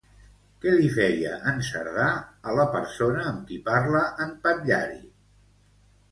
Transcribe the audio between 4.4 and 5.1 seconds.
Patllari?